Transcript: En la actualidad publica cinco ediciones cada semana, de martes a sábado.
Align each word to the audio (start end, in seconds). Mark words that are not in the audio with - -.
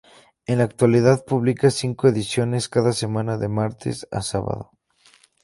En 0.47 0.57
la 0.57 0.63
actualidad 0.63 1.23
publica 1.25 1.69
cinco 1.69 2.07
ediciones 2.07 2.69
cada 2.69 2.91
semana, 2.91 3.37
de 3.37 3.49
martes 3.49 4.07
a 4.09 4.23
sábado. 4.23 4.71